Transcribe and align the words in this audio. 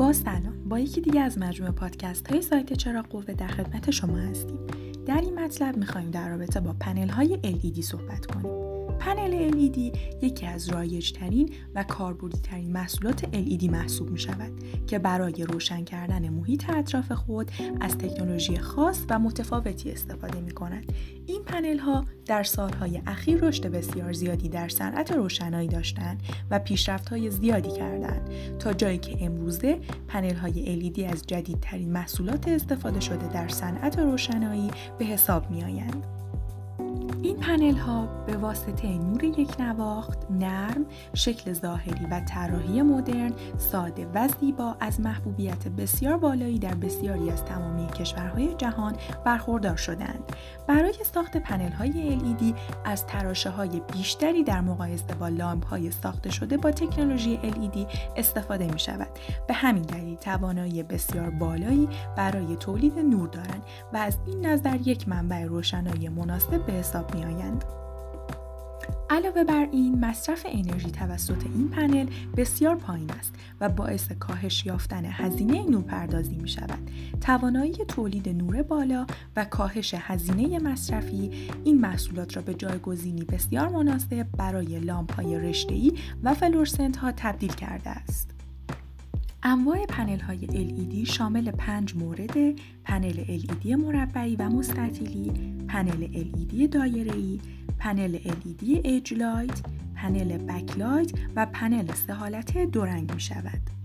با 0.00 0.12
سلام. 0.12 0.68
با 0.68 0.78
یکی 0.78 1.00
دیگه 1.00 1.20
از 1.20 1.38
مجموعه 1.38 1.72
پادکست 1.72 2.28
های 2.30 2.42
سایت 2.42 2.72
چرا 2.72 3.02
قوه 3.02 3.34
در 3.34 3.48
خدمت 3.48 3.90
شما 3.90 4.16
هستیم. 4.16 4.58
در 5.06 5.20
این 5.20 5.40
مطلب 5.40 5.76
می‌خوایم 5.76 6.10
در 6.10 6.28
رابطه 6.28 6.60
با 6.60 6.76
پنل 6.80 7.08
های 7.08 7.38
LED 7.42 7.80
صحبت 7.80 8.26
کنیم. 8.26 8.69
پنل 8.90 9.50
LED 9.50 9.98
یکی 10.22 10.46
از 10.46 10.68
رایج 10.68 11.12
ترین 11.12 11.50
و 11.74 11.82
کاربردی 11.82 12.38
ترین 12.38 12.72
محصولات 12.72 13.24
LED 13.24 13.64
محسوب 13.64 14.10
می 14.10 14.18
شود 14.18 14.52
که 14.86 14.98
برای 14.98 15.44
روشن 15.44 15.84
کردن 15.84 16.28
محیط 16.28 16.70
اطراف 16.70 17.12
خود 17.12 17.50
از 17.80 17.98
تکنولوژی 17.98 18.58
خاص 18.58 19.04
و 19.10 19.18
متفاوتی 19.18 19.92
استفاده 19.92 20.40
می 20.40 20.50
کند. 20.50 20.92
این 21.26 21.42
پنل 21.42 21.78
ها 21.78 22.04
در 22.26 22.42
سالهای 22.42 23.02
اخیر 23.06 23.44
رشد 23.44 23.66
بسیار 23.66 24.12
زیادی 24.12 24.48
در 24.48 24.68
صنعت 24.68 25.12
روشنایی 25.12 25.68
داشتند 25.68 26.22
و 26.50 26.58
پیشرفت 26.58 27.08
های 27.08 27.30
زیادی 27.30 27.70
کردند 27.70 28.30
تا 28.58 28.72
جایی 28.72 28.98
که 28.98 29.24
امروزه 29.24 29.80
پنل 30.08 30.34
های 30.34 30.92
LED 30.92 31.12
از 31.12 31.26
جدیدترین 31.26 31.92
محصولات 31.92 32.48
استفاده 32.48 33.00
شده 33.00 33.32
در 33.32 33.48
صنعت 33.48 33.98
روشنایی 33.98 34.70
به 34.98 35.04
حساب 35.04 35.50
می 35.50 35.64
آیند. 35.64 36.19
این 37.22 37.36
پنل 37.36 37.76
ها 37.76 38.06
به 38.26 38.36
واسطه 38.36 38.88
نور 38.88 39.24
یک 39.24 39.60
نواخت، 39.60 40.18
نرم، 40.30 40.86
شکل 41.14 41.52
ظاهری 41.52 42.06
و 42.10 42.20
طراحی 42.20 42.82
مدرن، 42.82 43.32
ساده 43.58 44.06
و 44.14 44.28
زیبا 44.40 44.76
از 44.80 45.00
محبوبیت 45.00 45.68
بسیار 45.68 46.16
بالایی 46.16 46.58
در 46.58 46.74
بسیاری 46.74 47.30
از 47.30 47.44
تمامی 47.44 47.86
کشورهای 47.86 48.54
جهان 48.54 48.96
برخوردار 49.24 49.76
شدند. 49.76 50.32
برای 50.66 50.94
ساخت 51.14 51.36
پنل 51.36 51.72
های 51.72 52.18
LED 52.18 52.54
از 52.84 53.06
تراشه 53.06 53.50
های 53.50 53.82
بیشتری 53.92 54.44
در 54.44 54.60
مقایسه 54.60 55.14
با 55.20 55.28
لامپ 55.28 55.66
های 55.66 55.90
ساخته 55.90 56.30
شده 56.30 56.56
با 56.56 56.70
تکنولوژی 56.70 57.40
LED 57.42 57.78
استفاده 58.16 58.72
می 58.72 58.78
شود. 58.78 59.08
به 59.48 59.54
همین 59.54 59.82
دلیل 59.82 60.16
توانایی 60.16 60.82
بسیار 60.82 61.30
بالایی 61.30 61.88
برای 62.16 62.56
تولید 62.56 62.98
نور 62.98 63.28
دارند 63.28 63.62
و 63.92 63.96
از 63.96 64.18
این 64.26 64.46
نظر 64.46 64.78
یک 64.84 65.08
منبع 65.08 65.44
روشنایی 65.44 66.08
مناسب 66.08 66.66
به 66.66 66.72
حساب 66.72 67.09
می 67.14 67.24
آیند. 67.24 67.64
علاوه 69.10 69.44
بر 69.44 69.68
این 69.72 70.04
مصرف 70.04 70.46
انرژی 70.48 70.90
توسط 70.90 71.44
این 71.54 71.68
پنل 71.68 72.06
بسیار 72.36 72.76
پایین 72.76 73.10
است 73.10 73.34
و 73.60 73.68
باعث 73.68 74.12
کاهش 74.12 74.66
یافتن 74.66 75.04
هزینه 75.04 75.70
نورپردازی 75.70 76.36
می 76.36 76.48
شود. 76.48 76.90
توانایی 77.20 77.72
تولید 77.72 78.28
نور 78.28 78.62
بالا 78.62 79.06
و 79.36 79.44
کاهش 79.44 79.94
هزینه 79.98 80.58
مصرفی 80.58 81.30
این 81.64 81.80
محصولات 81.80 82.36
را 82.36 82.42
به 82.42 82.54
جایگزینی 82.54 83.24
بسیار 83.24 83.68
مناسب 83.68 84.22
برای 84.22 84.80
لامپ 84.80 85.14
های 85.14 85.38
رشته‌ای 85.38 85.92
و 86.22 86.34
فلورسنت 86.34 86.96
ها 86.96 87.12
تبدیل 87.12 87.52
کرده 87.52 87.90
است. 87.90 88.39
انواع 89.42 89.86
پنل 89.86 90.20
های 90.20 90.46
LED 90.46 91.08
شامل 91.08 91.50
پنج 91.50 91.96
مورد 91.96 92.36
پنل 92.84 93.38
LED 93.40 93.66
مربعی 93.66 94.36
و 94.36 94.48
مستطیلی، 94.48 95.32
پنل 95.68 96.06
LED 96.06 96.68
دایره‌ای، 96.70 97.40
پنل 97.78 98.18
LED 98.18 98.80
edge 98.84 99.14
light، 99.14 99.60
پنل 99.94 100.38
backlight 100.38 101.12
و 101.36 101.46
پنل 101.46 101.92
سه 101.92 102.12
حالت 102.12 102.58
دو 102.58 102.84
رنگ 102.84 103.14
می 103.14 103.20
شود. 103.20 103.79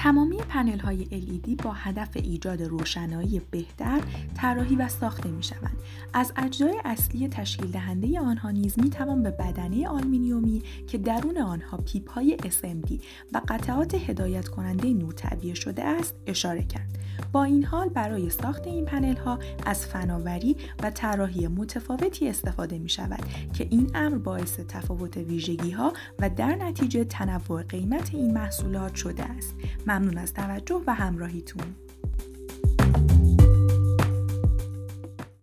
تمامی 0.00 0.36
پنل 0.36 0.78
های 0.78 1.04
LED 1.04 1.62
با 1.62 1.72
هدف 1.72 2.08
ایجاد 2.14 2.62
روشنایی 2.62 3.40
بهتر 3.50 4.00
طراحی 4.34 4.76
و 4.76 4.88
ساخته 4.88 5.30
می 5.30 5.42
شوند. 5.42 5.76
از 6.14 6.32
اجزای 6.36 6.80
اصلی 6.84 7.28
تشکیل 7.28 7.70
دهنده 7.70 8.20
آنها 8.20 8.50
نیز 8.50 8.78
می 8.78 8.90
توان 8.90 9.22
به 9.22 9.30
بدنه 9.30 9.88
آلومینیومی 9.88 10.62
که 10.88 10.98
درون 10.98 11.38
آنها 11.38 11.76
چیپ 11.76 12.10
های 12.10 12.36
SMD 12.38 12.92
و 13.32 13.40
قطعات 13.48 13.94
هدایت 13.94 14.48
کننده 14.48 14.92
نور 14.92 15.12
تعبیه 15.12 15.54
شده 15.54 15.84
است 15.84 16.14
اشاره 16.26 16.62
کرد. 16.62 16.98
با 17.32 17.44
این 17.44 17.64
حال 17.64 17.88
برای 17.88 18.30
ساخت 18.30 18.66
این 18.66 18.84
پنل 18.84 19.16
ها 19.16 19.38
از 19.66 19.86
فناوری 19.86 20.56
و 20.82 20.90
طراحی 20.90 21.46
متفاوتی 21.46 22.28
استفاده 22.28 22.78
می 22.78 22.88
شود 22.88 23.24
که 23.54 23.66
این 23.70 23.90
امر 23.94 24.18
باعث 24.18 24.60
تفاوت 24.68 25.16
ویژگی 25.16 25.70
ها 25.70 25.92
و 26.18 26.30
در 26.30 26.54
نتیجه 26.54 27.04
تنوع 27.04 27.62
قیمت 27.62 28.14
این 28.14 28.34
محصولات 28.34 28.94
شده 28.94 29.22
است. 29.24 29.54
ممنون 29.90 30.18
از 30.18 30.34
توجه 30.34 30.82
و 30.86 30.94
همراهیتون. 30.94 31.74